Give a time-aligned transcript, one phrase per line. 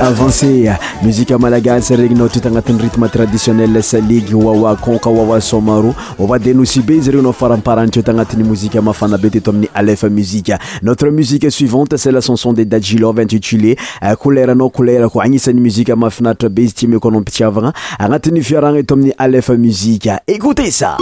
[0.00, 0.70] avancé
[1.02, 7.32] musika malagasy regnynao teetagnatin'y rythme traditionnelsalig wawa conk wawa somaro wadenosi be izy regny nao
[7.32, 12.52] faramparanytet anatin'ny mozika mafana be teto amin'ny alef muzika notre musiqe suivante c'es la chanson
[12.52, 13.76] de dat gilov intitulé
[14.18, 19.12] kolernao kolerako agnisan'ny muzika mafinaritra be izy tia meko anao mpitsiavagna agnatin'ny fiarana eto amin'ny
[19.18, 20.96] alef musika écoute samsie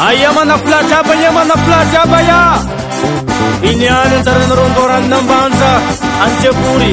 [0.00, 2.56] aia manaplay aba ia manaplay abaa
[3.70, 5.70] inyany anjaranaro mboraninambanja
[6.24, 6.92] aziavory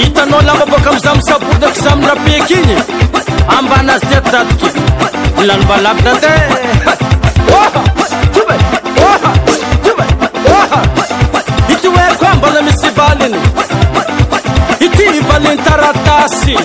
[0.00, 2.78] hitanao lambaboka amizamy sapodaka zamindrapiky igny
[3.58, 4.70] ambanazy diatdatiky
[5.48, 6.26] lanim-balavy daty
[11.68, 13.36] e hity oakoa mbala misy sibalyny
[14.80, 16.56] ity valiny taratasy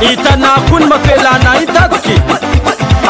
[0.00, 2.20] hitanà koa ny mafilana iny datiky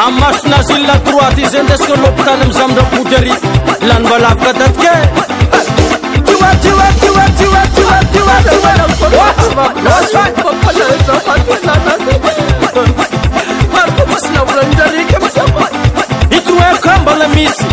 [0.05, 3.33] ammasonazy ilna droite iza ndesaka lopitany ami zamndrapodyary
[3.89, 5.07] lanimbalavaka datika e
[16.31, 17.63] itroakoa mbala misy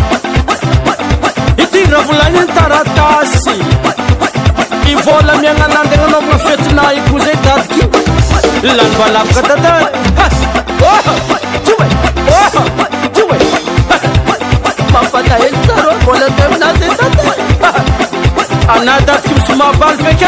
[1.57, 3.63] ityny raha volaniny taratasy
[4.91, 7.83] ivôla miagnanandry agnanao mafetina ioko zay dadiky
[8.63, 9.89] lanymbalavaka tataana
[19.07, 20.27] datiky misomahpaly feke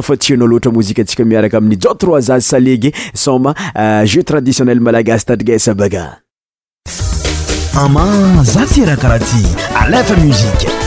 [0.01, 5.25] fa tianao loatra mouzika atsika miaraka amin'ny jatroi zazy salegy some euh, jeu traditionnel malagas
[5.25, 6.05] tatra gasa baga
[7.85, 8.05] ama
[8.43, 9.41] za tyrakaraha ty
[9.77, 10.80] aleta musiqe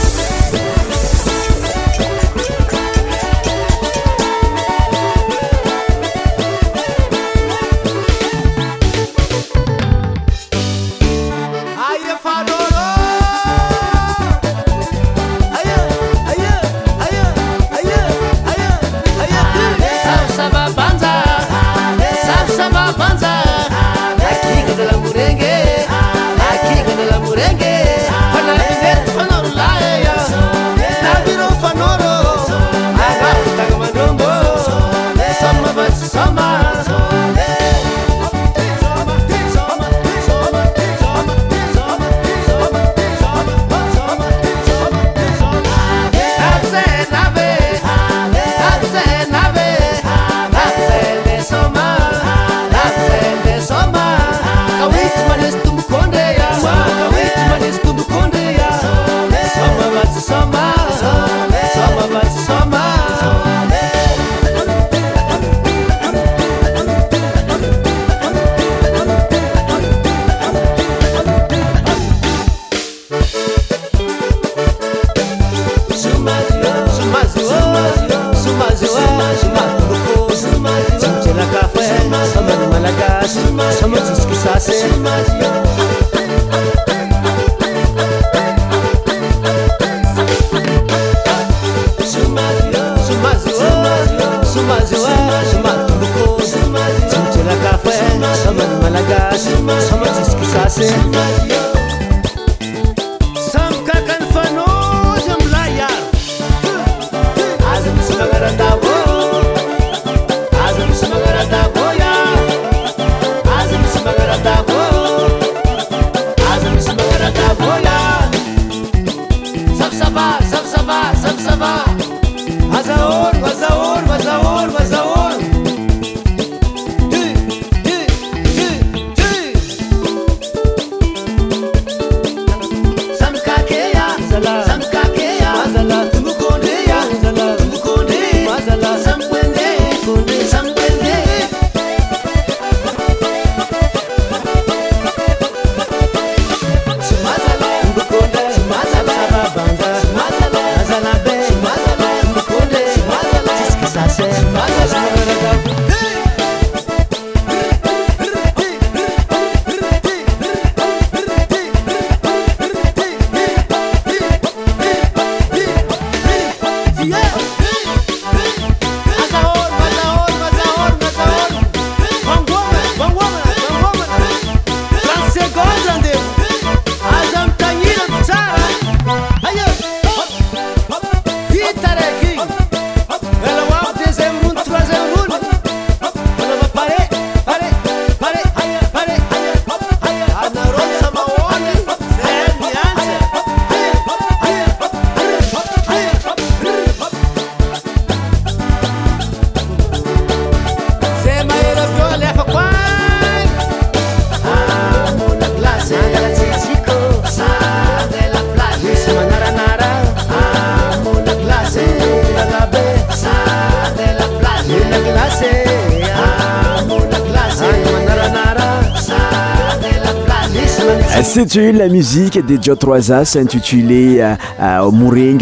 [221.61, 225.41] la musique de Joe Troisa intitulée «euh, euh, Mouring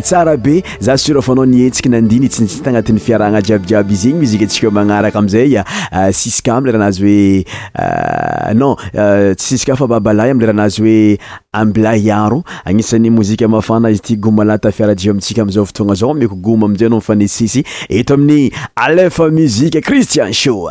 [0.00, 5.64] tsara be za sira fanao nietsiky nandiny tsittagnati'y fiarahna jiabiiaby izyigny mzikatsika manaraka amzay a
[5.90, 11.18] ah, siska mle rahaazyoenon ah, ah, ssisa fababalah amerahaazy oe
[11.52, 18.50] amblaaro anisan'ny mozika mafaaizy ty gom latafiaraji mtsikamza otoana zao mekogoma amzay aao ifanesisy etoamin'y
[18.76, 20.70] alf mui cristian sho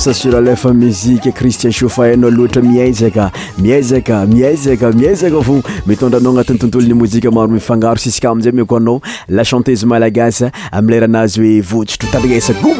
[0.00, 6.58] sasura lefa muzike kristien caufay anao loatra mieizaka mieizaka miezaka miezaka va mitondra anao agnatin'ny
[6.62, 12.08] tontolo ny mozika maro mifangaro sisyka amizay miko anao lachantésy malagasy ami leranazy hoe votsotro
[12.12, 12.74] talanaesa go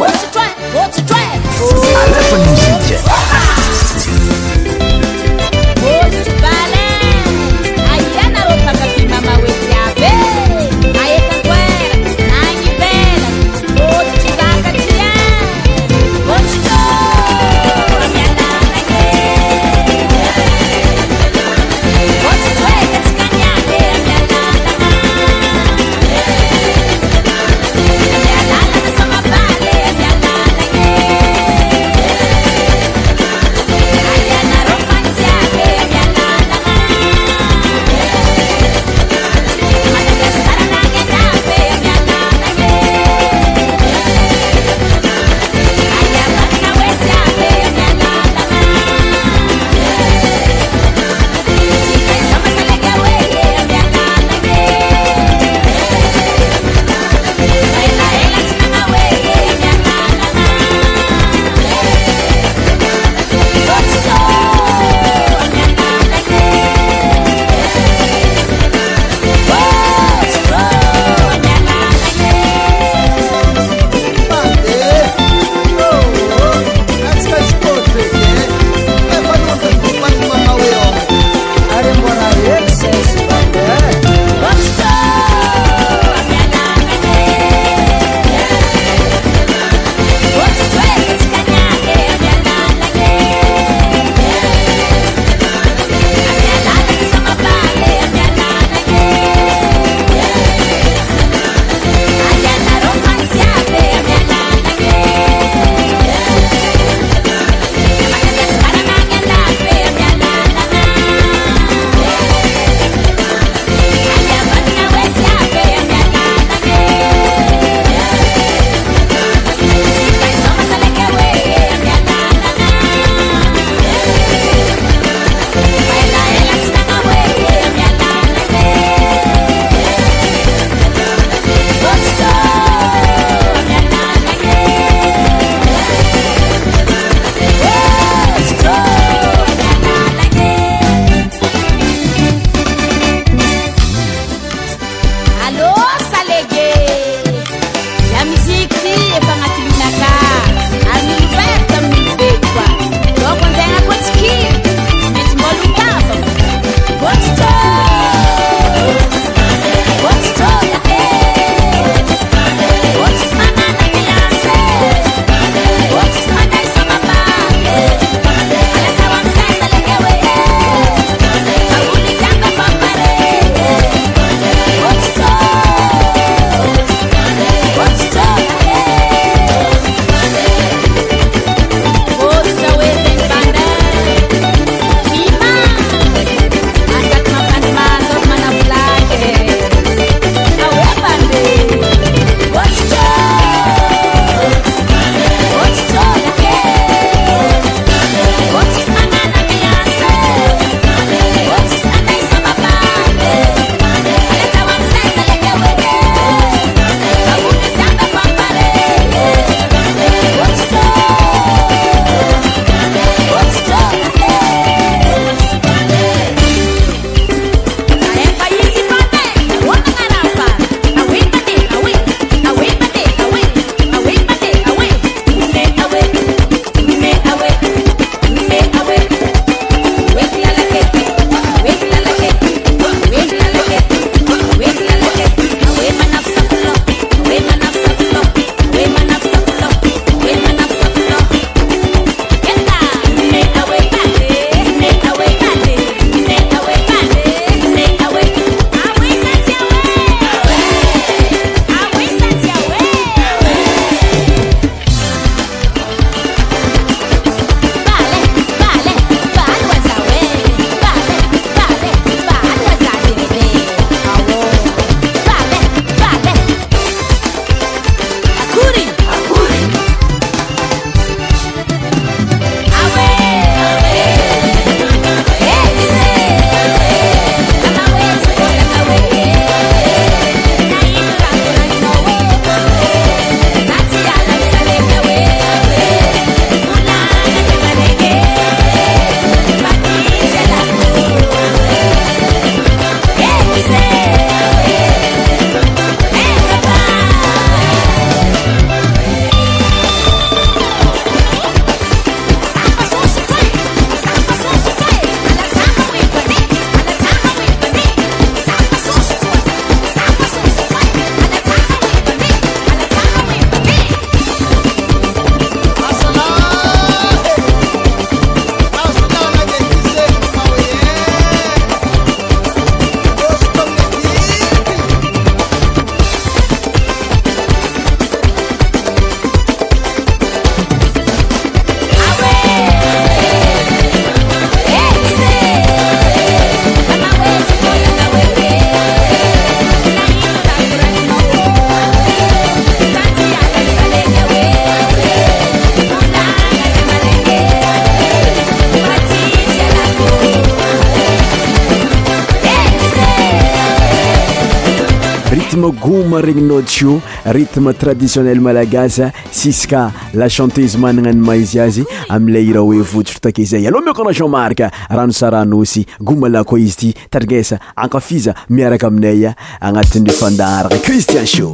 [356.62, 362.82] tyo ritme traditionnel malagasy sisyka la chantése manana any ma izy azy amilay iraha hoe
[362.92, 368.86] vototro take zay aloha miakoanah jeanmark rano saranosy gomala koa izy ty tadrigesa akafiza miaraka
[368.86, 371.44] aminaya agnatin'ny fandaaraka cristien sha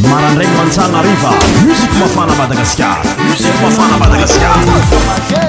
[0.00, 1.32] marandraiky antsanaariva
[1.70, 5.45] msikmafana madagaskarafaa madagaskar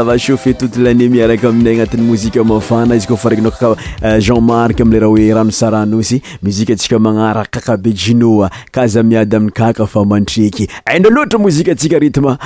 [0.00, 4.40] ava chauffeur touto lané miaraka aminay agnatin'ny mozika mafana izy kofa raikinao kaa euh, jean
[4.40, 10.04] mar amleraha hoe rano saranosy mozika atsika magnara kakabe jinoa kaza miady amin'ny kaka fa
[10.04, 12.36] mantreky andra loatra mozika atsika ritme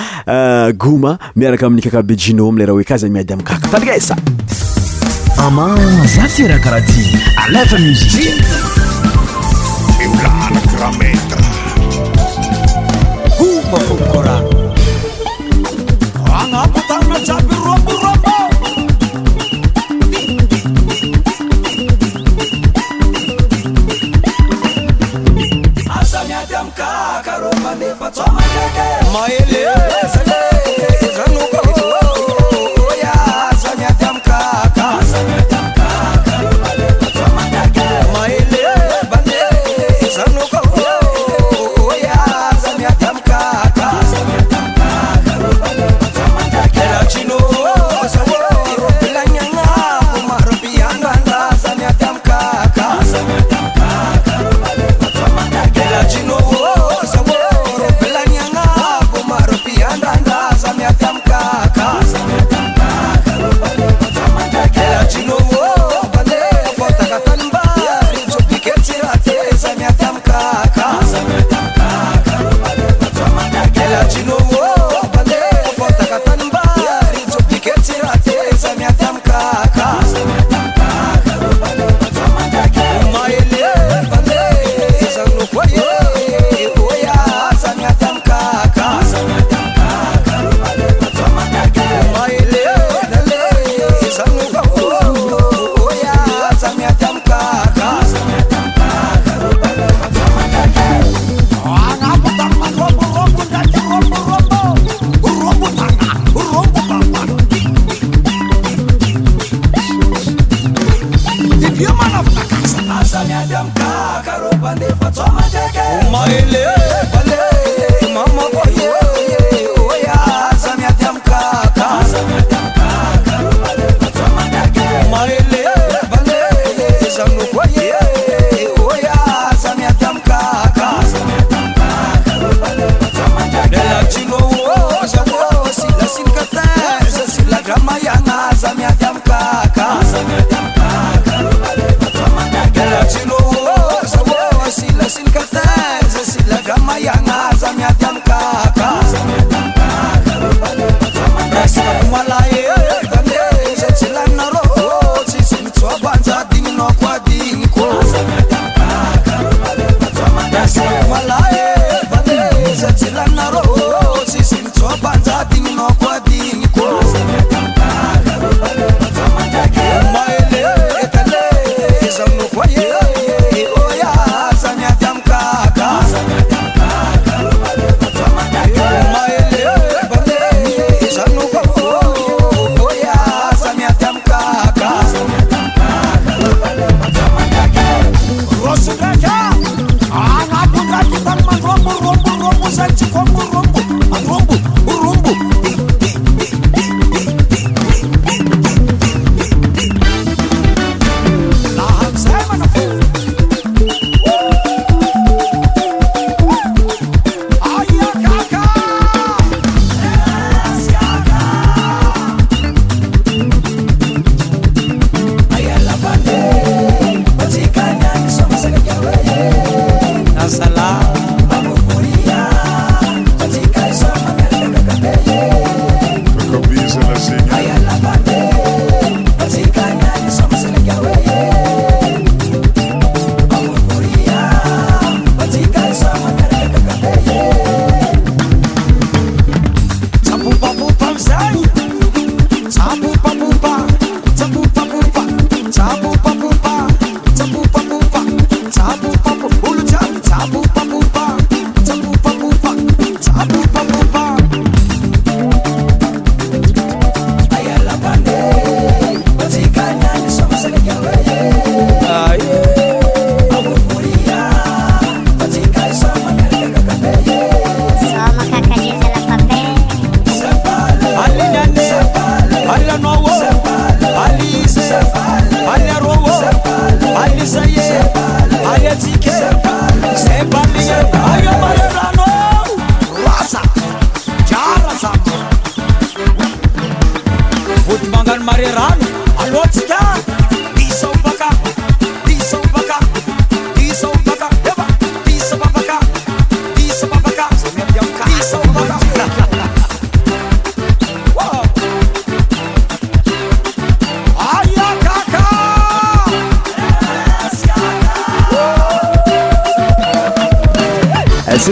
[0.84, 4.14] goma miaraka amin'ny kakabe jino amleraha oe kaza miady amikaka karaasa
[5.56, 7.02] mazatrahakarahaty
[28.06, 29.93] I'm a My love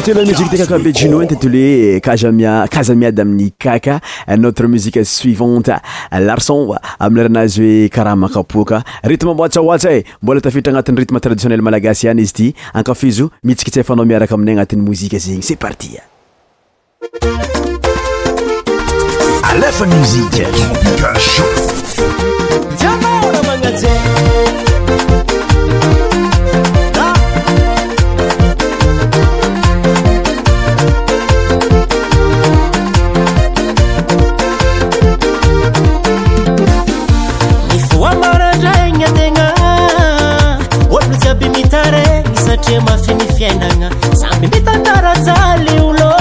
[0.03, 4.01] tena mozike te kaka ambe jinouny tetolo he kazamia kaza miady amin'ny kaka
[4.37, 5.77] notre musiqe suivante
[6.11, 11.21] larson amiy laranazy hoe karaha makapoaka rytme moitsa hoatsa e eh, mbola tafiditra agnatin'ny rythme
[11.21, 16.03] traditionel malagasy ihany izy ty akafizo mitsikitsy efanao miaraka aminay agnatin'ny mozika zegny c'est partimmaa
[42.81, 46.15] mafinifianagna samby mitantarazalyolo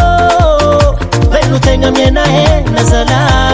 [1.32, 3.51] velo tegna mienaenazala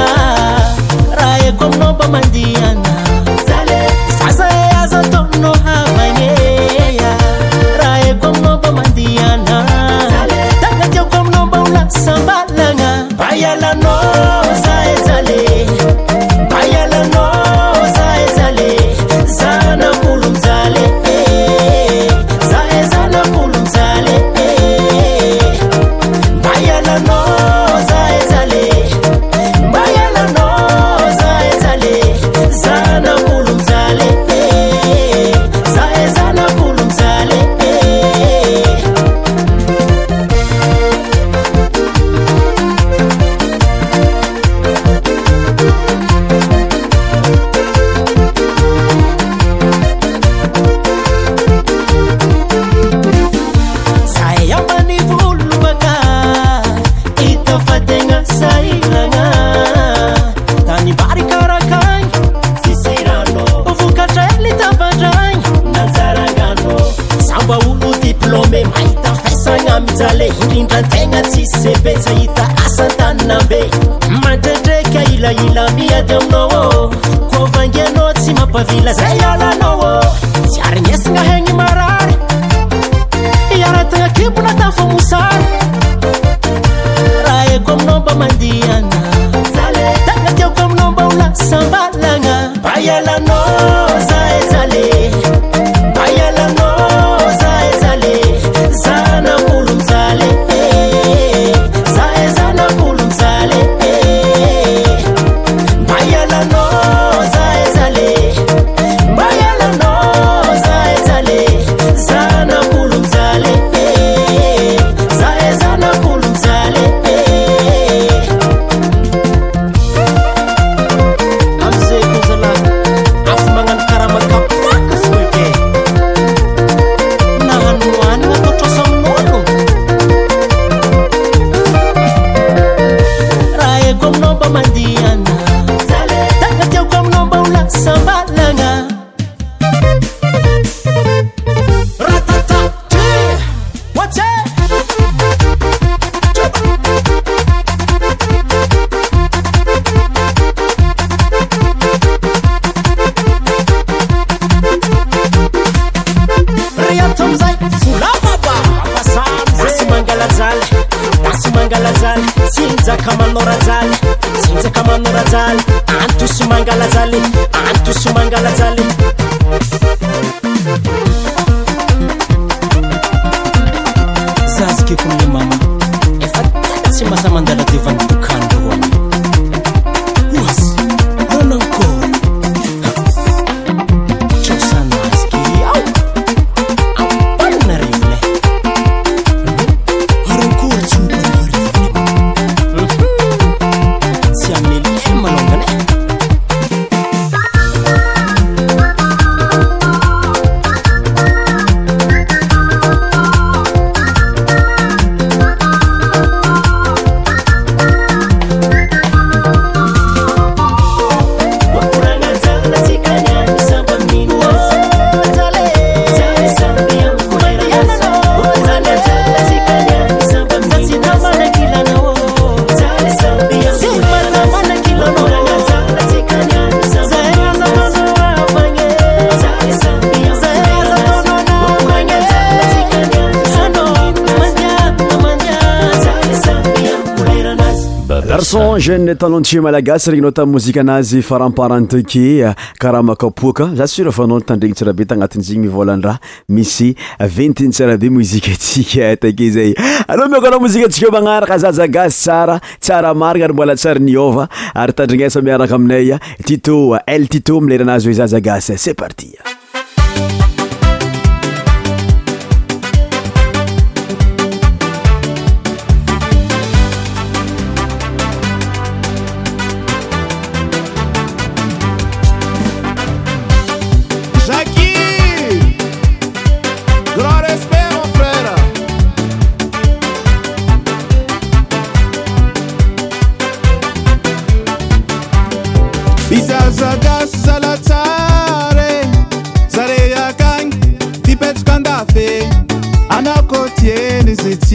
[239.17, 244.93] tanaonty malagasy regny nao tain mozika anazy faramparaanyteke karaha makapoaka za sura fanao tandregni tsira
[244.93, 246.93] be tagnatin'zyeigny mivolandraha misy
[247.35, 249.73] ventiny tsarabe mozikatsika take zay
[250.07, 256.17] alô mikana mozikatsika magnaraka zazagasy tsara tsaramarina ary mbola tsari niova ary tandrinasa miaraka aminay
[256.45, 259.33] tito l tito mileranazy oe zazagasy cet parti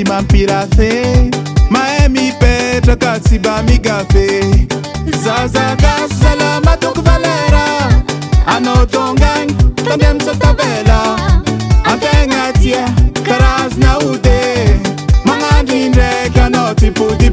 [0.01, 1.31] mampirae
[1.71, 4.45] maemipetrakasibamigafe
[5.25, 7.67] zazaka zala matok valera
[8.47, 9.53] anatongagny
[9.89, 11.19] tandemsatabela
[11.85, 12.89] akegnatia
[13.25, 14.41] karaznaoty
[15.25, 17.31] magnandrindreky anatypodi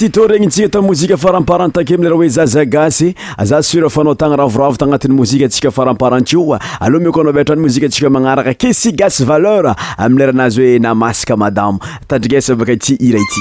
[0.00, 4.76] tyto regny tsika ta mozika faramparantake amlera hoe zaza gasy za sura fanao tagna ravoravo
[4.80, 9.68] tagnatin'ny mozika tsika faramparanto aloha me ko anao betrany mozikatsika magnaraka kesy gase valeur
[10.00, 11.76] amileranazy hoe namasaka madamo
[12.08, 13.40] tandrigasa baka ty irayty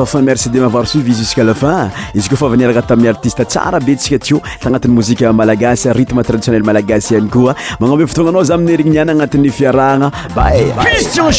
[0.00, 4.16] afin merci de mavoir suivi jusqu'à la fin izy koa favaniraka tamin'ny artiste tsara bentsika
[4.16, 10.10] atio tagnatin'ny mozika malagasy rythme traditionnel malagasy ihany koa magnambe fotoagnanao za aminyrignyniana agnatin'ny fiarahagna
[10.34, 11.32] baysinsho